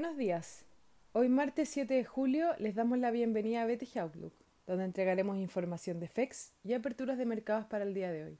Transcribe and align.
Buenos 0.00 0.16
días. 0.16 0.64
Hoy 1.12 1.28
martes 1.28 1.70
7 1.70 1.92
de 1.92 2.04
julio 2.04 2.54
les 2.60 2.76
damos 2.76 3.00
la 3.00 3.10
bienvenida 3.10 3.62
a 3.62 3.66
BTG 3.66 3.98
Outlook, 3.98 4.32
donde 4.64 4.84
entregaremos 4.84 5.38
información 5.38 5.98
de 5.98 6.06
FEX 6.06 6.52
y 6.62 6.74
aperturas 6.74 7.18
de 7.18 7.26
mercados 7.26 7.66
para 7.66 7.82
el 7.82 7.94
día 7.94 8.12
de 8.12 8.22
hoy. 8.22 8.38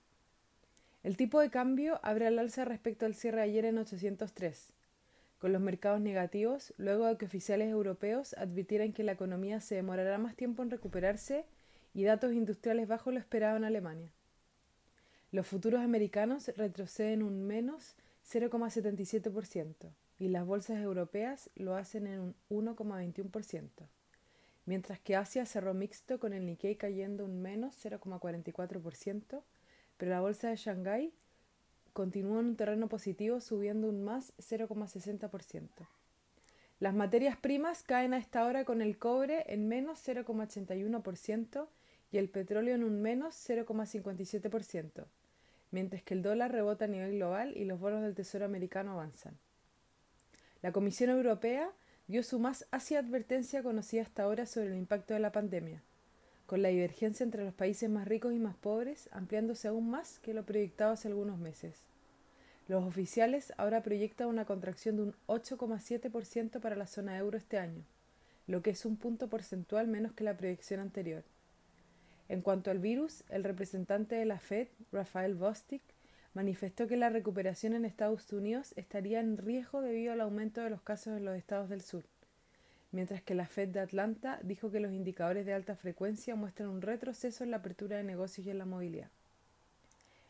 El 1.02 1.16
tipo 1.16 1.40
de 1.40 1.50
cambio 1.50 1.98
abre 2.04 2.28
al 2.28 2.38
alza 2.38 2.64
respecto 2.64 3.06
al 3.06 3.16
cierre 3.16 3.42
ayer 3.42 3.64
en 3.64 3.78
803, 3.78 4.72
con 5.40 5.52
los 5.52 5.60
mercados 5.60 6.00
negativos 6.00 6.74
luego 6.76 7.06
de 7.06 7.16
que 7.16 7.24
oficiales 7.24 7.70
europeos 7.70 8.34
advirtieran 8.34 8.92
que 8.92 9.02
la 9.02 9.10
economía 9.10 9.60
se 9.60 9.74
demorará 9.74 10.16
más 10.16 10.36
tiempo 10.36 10.62
en 10.62 10.70
recuperarse 10.70 11.44
y 11.92 12.04
datos 12.04 12.34
industriales 12.34 12.86
bajo 12.86 13.10
lo 13.10 13.18
esperado 13.18 13.56
en 13.56 13.64
Alemania. 13.64 14.12
Los 15.32 15.48
futuros 15.48 15.80
americanos 15.80 16.52
retroceden 16.56 17.24
un 17.24 17.48
menos 17.48 17.96
0,77% 18.30 19.90
y 20.18 20.28
las 20.28 20.44
bolsas 20.44 20.78
europeas 20.78 21.50
lo 21.54 21.74
hacen 21.74 22.06
en 22.06 22.20
un 22.20 22.34
1,21%, 22.50 23.70
mientras 24.66 25.00
que 25.00 25.16
Asia 25.16 25.46
cerró 25.46 25.72
mixto 25.72 26.20
con 26.20 26.32
el 26.32 26.44
Nikkei 26.44 26.76
cayendo 26.76 27.24
un 27.24 27.40
menos 27.40 27.74
0,44%, 27.84 29.42
pero 29.96 30.10
la 30.10 30.20
bolsa 30.20 30.50
de 30.50 30.56
Shanghái 30.56 31.12
continúa 31.92 32.40
en 32.40 32.46
un 32.46 32.56
terreno 32.56 32.88
positivo 32.88 33.40
subiendo 33.40 33.88
un 33.88 34.04
más 34.04 34.32
0,60%. 34.38 35.88
Las 36.80 36.94
materias 36.94 37.36
primas 37.36 37.82
caen 37.82 38.14
a 38.14 38.18
esta 38.18 38.44
hora 38.44 38.64
con 38.64 38.82
el 38.82 38.98
cobre 38.98 39.44
en 39.48 39.66
menos 39.66 40.06
0,81% 40.06 41.68
y 42.12 42.18
el 42.18 42.28
petróleo 42.28 42.74
en 42.74 42.84
un 42.84 43.02
menos 43.02 43.34
0,57%, 43.48 45.06
mientras 45.70 46.02
que 46.02 46.14
el 46.14 46.22
dólar 46.22 46.52
rebota 46.52 46.86
a 46.86 46.88
nivel 46.88 47.12
global 47.12 47.56
y 47.56 47.64
los 47.64 47.80
bonos 47.80 48.02
del 48.02 48.14
Tesoro 48.14 48.44
americano 48.44 48.92
avanzan. 48.92 49.36
La 50.62 50.72
Comisión 50.72 51.10
Europea 51.10 51.70
dio 52.08 52.22
su 52.22 52.38
más 52.38 52.66
ácida 52.70 53.00
advertencia 53.00 53.62
conocida 53.62 54.02
hasta 54.02 54.22
ahora 54.22 54.46
sobre 54.46 54.68
el 54.68 54.76
impacto 54.76 55.14
de 55.14 55.20
la 55.20 55.32
pandemia, 55.32 55.82
con 56.46 56.62
la 56.62 56.70
divergencia 56.70 57.22
entre 57.22 57.44
los 57.44 57.54
países 57.54 57.90
más 57.90 58.08
ricos 58.08 58.32
y 58.32 58.38
más 58.38 58.56
pobres 58.56 59.08
ampliándose 59.12 59.68
aún 59.68 59.90
más 59.90 60.18
que 60.20 60.34
lo 60.34 60.44
proyectado 60.44 60.92
hace 60.92 61.08
algunos 61.08 61.38
meses. 61.38 61.74
Los 62.66 62.84
oficiales 62.84 63.52
ahora 63.56 63.82
proyectan 63.82 64.28
una 64.28 64.44
contracción 64.44 64.96
de 64.96 65.02
un 65.02 65.14
8,7% 65.26 66.60
para 66.60 66.76
la 66.76 66.86
zona 66.86 67.16
euro 67.16 67.38
este 67.38 67.58
año, 67.58 67.82
lo 68.46 68.62
que 68.62 68.70
es 68.70 68.84
un 68.84 68.96
punto 68.96 69.28
porcentual 69.28 69.88
menos 69.88 70.12
que 70.12 70.24
la 70.24 70.36
proyección 70.36 70.80
anterior. 70.80 71.22
En 72.28 72.42
cuanto 72.42 72.70
al 72.70 72.78
virus, 72.78 73.24
el 73.30 73.44
representante 73.44 74.14
de 74.14 74.26
la 74.26 74.38
Fed, 74.38 74.68
Rafael 74.92 75.34
Bostic, 75.34 75.82
manifestó 76.34 76.86
que 76.86 76.96
la 76.96 77.08
recuperación 77.08 77.72
en 77.72 77.84
Estados 77.84 78.32
Unidos 78.32 78.74
estaría 78.76 79.20
en 79.20 79.38
riesgo 79.38 79.80
debido 79.80 80.12
al 80.12 80.20
aumento 80.20 80.60
de 80.60 80.70
los 80.70 80.82
casos 80.82 81.16
en 81.16 81.24
los 81.24 81.36
estados 81.36 81.68
del 81.68 81.80
sur, 81.80 82.04
mientras 82.92 83.22
que 83.22 83.34
la 83.34 83.46
Fed 83.46 83.68
de 83.70 83.80
Atlanta 83.80 84.38
dijo 84.42 84.70
que 84.70 84.80
los 84.80 84.92
indicadores 84.92 85.46
de 85.46 85.54
alta 85.54 85.74
frecuencia 85.74 86.36
muestran 86.36 86.68
un 86.68 86.82
retroceso 86.82 87.44
en 87.44 87.50
la 87.50 87.56
apertura 87.58 87.96
de 87.96 88.04
negocios 88.04 88.46
y 88.46 88.50
en 88.50 88.58
la 88.58 88.66
movilidad. 88.66 89.08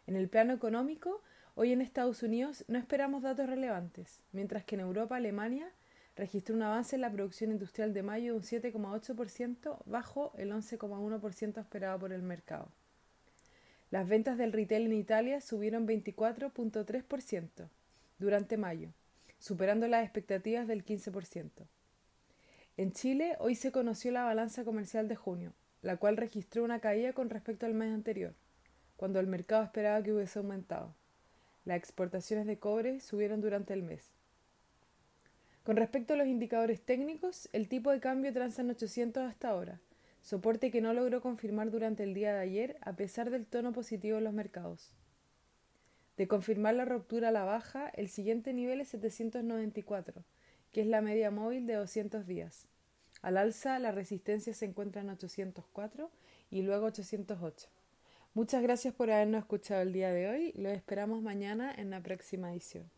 En 0.06 0.16
el 0.16 0.28
plano 0.28 0.54
económico, 0.54 1.20
hoy 1.56 1.72
en 1.72 1.82
Estados 1.82 2.22
Unidos 2.22 2.64
no 2.68 2.78
esperamos 2.78 3.22
datos 3.22 3.48
relevantes, 3.48 4.20
mientras 4.32 4.64
que 4.64 4.76
en 4.76 4.82
Europa, 4.82 5.16
Alemania 5.16 5.68
registró 6.18 6.56
un 6.56 6.62
avance 6.62 6.96
en 6.96 7.02
la 7.02 7.12
producción 7.12 7.52
industrial 7.52 7.94
de 7.94 8.02
mayo 8.02 8.32
de 8.32 8.38
un 8.38 8.42
7,8% 8.42 9.78
bajo 9.86 10.32
el 10.36 10.50
11,1% 10.50 11.60
esperado 11.60 12.00
por 12.00 12.12
el 12.12 12.22
mercado. 12.22 12.68
Las 13.90 14.08
ventas 14.08 14.36
del 14.36 14.52
retail 14.52 14.86
en 14.86 14.94
Italia 14.94 15.40
subieron 15.40 15.86
24.3% 15.86 17.68
durante 18.18 18.56
mayo, 18.56 18.90
superando 19.38 19.86
las 19.86 20.02
expectativas 20.02 20.66
del 20.66 20.84
15%. 20.84 21.50
En 22.76 22.92
Chile, 22.92 23.36
hoy 23.38 23.54
se 23.54 23.70
conoció 23.70 24.10
la 24.10 24.24
balanza 24.24 24.64
comercial 24.64 25.06
de 25.06 25.16
junio, 25.16 25.52
la 25.82 25.98
cual 25.98 26.16
registró 26.16 26.64
una 26.64 26.80
caída 26.80 27.12
con 27.12 27.30
respecto 27.30 27.64
al 27.64 27.74
mes 27.74 27.94
anterior, 27.94 28.34
cuando 28.96 29.20
el 29.20 29.28
mercado 29.28 29.62
esperaba 29.62 30.02
que 30.02 30.12
hubiese 30.12 30.40
aumentado. 30.40 30.94
Las 31.64 31.78
exportaciones 31.78 32.46
de 32.46 32.58
cobre 32.58 32.98
subieron 32.98 33.40
durante 33.40 33.72
el 33.72 33.84
mes. 33.84 34.17
Con 35.68 35.76
respecto 35.76 36.14
a 36.14 36.16
los 36.16 36.26
indicadores 36.26 36.80
técnicos, 36.80 37.50
el 37.52 37.68
tipo 37.68 37.90
de 37.90 38.00
cambio 38.00 38.32
transa 38.32 38.62
en 38.62 38.70
800 38.70 39.24
hasta 39.24 39.50
ahora, 39.50 39.82
soporte 40.22 40.70
que 40.70 40.80
no 40.80 40.94
logró 40.94 41.20
confirmar 41.20 41.70
durante 41.70 42.04
el 42.04 42.14
día 42.14 42.32
de 42.32 42.40
ayer 42.40 42.78
a 42.80 42.94
pesar 42.94 43.28
del 43.28 43.44
tono 43.44 43.74
positivo 43.74 44.16
en 44.16 44.24
los 44.24 44.32
mercados. 44.32 44.94
De 46.16 46.26
confirmar 46.26 46.74
la 46.74 46.86
ruptura 46.86 47.28
a 47.28 47.32
la 47.32 47.44
baja, 47.44 47.90
el 47.90 48.08
siguiente 48.08 48.54
nivel 48.54 48.80
es 48.80 48.88
794, 48.88 50.24
que 50.72 50.80
es 50.80 50.86
la 50.86 51.02
media 51.02 51.30
móvil 51.30 51.66
de 51.66 51.74
200 51.74 52.26
días. 52.26 52.66
Al 53.20 53.36
alza, 53.36 53.78
la 53.78 53.92
resistencia 53.92 54.54
se 54.54 54.64
encuentra 54.64 55.02
en 55.02 55.10
804 55.10 56.10
y 56.50 56.62
luego 56.62 56.86
808. 56.86 57.68
Muchas 58.32 58.62
gracias 58.62 58.94
por 58.94 59.10
habernos 59.10 59.40
escuchado 59.40 59.82
el 59.82 59.92
día 59.92 60.12
de 60.12 60.30
hoy. 60.30 60.52
Los 60.56 60.72
esperamos 60.72 61.20
mañana 61.20 61.74
en 61.76 61.90
la 61.90 62.00
próxima 62.00 62.50
edición. 62.52 62.88